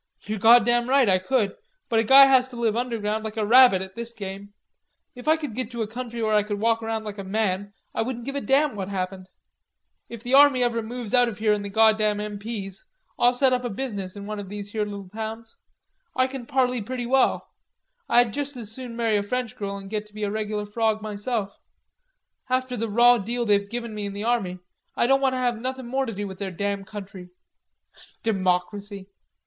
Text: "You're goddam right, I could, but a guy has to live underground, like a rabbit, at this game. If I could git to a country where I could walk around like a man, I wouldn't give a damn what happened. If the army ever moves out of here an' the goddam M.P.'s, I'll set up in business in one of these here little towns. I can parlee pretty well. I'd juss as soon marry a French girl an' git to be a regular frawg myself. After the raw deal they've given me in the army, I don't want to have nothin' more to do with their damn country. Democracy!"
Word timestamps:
"You're 0.23 0.39
goddam 0.39 0.89
right, 0.89 1.07
I 1.07 1.19
could, 1.19 1.55
but 1.87 1.99
a 1.99 2.03
guy 2.03 2.25
has 2.25 2.49
to 2.49 2.55
live 2.55 2.75
underground, 2.75 3.23
like 3.23 3.37
a 3.37 3.45
rabbit, 3.45 3.83
at 3.83 3.93
this 3.93 4.13
game. 4.13 4.51
If 5.13 5.27
I 5.27 5.37
could 5.37 5.53
git 5.53 5.69
to 5.69 5.83
a 5.83 5.87
country 5.87 6.23
where 6.23 6.33
I 6.33 6.41
could 6.41 6.59
walk 6.59 6.81
around 6.81 7.03
like 7.03 7.19
a 7.19 7.23
man, 7.23 7.73
I 7.93 8.01
wouldn't 8.01 8.25
give 8.25 8.33
a 8.33 8.41
damn 8.41 8.75
what 8.75 8.89
happened. 8.89 9.29
If 10.09 10.23
the 10.23 10.33
army 10.33 10.63
ever 10.63 10.81
moves 10.81 11.13
out 11.13 11.27
of 11.27 11.37
here 11.37 11.53
an' 11.53 11.61
the 11.61 11.69
goddam 11.69 12.19
M.P.'s, 12.19 12.83
I'll 13.19 13.31
set 13.31 13.53
up 13.53 13.63
in 13.63 13.75
business 13.75 14.15
in 14.15 14.25
one 14.25 14.39
of 14.39 14.49
these 14.49 14.69
here 14.71 14.85
little 14.85 15.07
towns. 15.07 15.55
I 16.15 16.25
can 16.25 16.47
parlee 16.47 16.81
pretty 16.81 17.05
well. 17.05 17.51
I'd 18.09 18.33
juss 18.33 18.57
as 18.57 18.71
soon 18.71 18.95
marry 18.95 19.17
a 19.17 19.21
French 19.21 19.55
girl 19.55 19.77
an' 19.77 19.87
git 19.87 20.07
to 20.07 20.15
be 20.15 20.23
a 20.23 20.31
regular 20.31 20.65
frawg 20.65 21.03
myself. 21.03 21.59
After 22.49 22.75
the 22.75 22.89
raw 22.89 23.19
deal 23.19 23.45
they've 23.45 23.69
given 23.69 23.93
me 23.93 24.07
in 24.07 24.13
the 24.13 24.23
army, 24.23 24.57
I 24.95 25.05
don't 25.05 25.21
want 25.21 25.33
to 25.33 25.37
have 25.37 25.61
nothin' 25.61 25.85
more 25.85 26.07
to 26.07 26.13
do 26.13 26.25
with 26.27 26.39
their 26.39 26.49
damn 26.49 26.85
country. 26.85 27.29
Democracy!" 28.23 29.05